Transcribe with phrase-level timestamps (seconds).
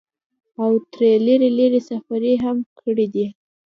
[0.61, 3.25] او تر لرې لرې سفرې هم کړي دي۔